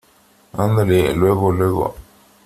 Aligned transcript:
andele, 0.57 1.13
luego, 1.13 1.51
luego. 1.51 1.95